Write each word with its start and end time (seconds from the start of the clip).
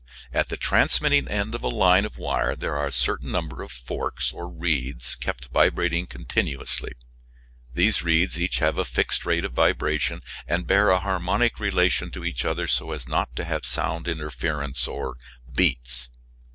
At 0.33 0.49
the 0.49 0.57
transmitting 0.57 1.27
end 1.27 1.53
of 1.53 1.63
a 1.63 1.67
line 1.67 2.05
of 2.05 2.17
wire 2.17 2.55
there 2.55 2.75
are 2.75 2.87
a 2.87 2.91
certain 2.91 3.31
number 3.31 3.61
of 3.61 3.71
forks 3.71 4.33
or 4.33 4.47
reeds 4.49 5.13
kept 5.13 5.49
vibrating 5.49 6.07
continuously. 6.07 6.93
These 7.75 8.01
reeds 8.01 8.39
each 8.39 8.57
have 8.57 8.79
a 8.79 8.83
fixed 8.85 9.27
rate 9.27 9.45
of 9.45 9.53
vibration 9.53 10.23
and 10.47 10.65
bear 10.65 10.89
a 10.89 10.99
harmonic 11.01 11.59
relation 11.59 12.09
to 12.13 12.25
each 12.25 12.45
other 12.45 12.65
so 12.65 12.89
as 12.93 13.07
not 13.07 13.35
to 13.35 13.43
have 13.43 13.63
sound 13.63 14.07
interference 14.07 14.87
or 14.87 15.17
"beats." 15.53 16.09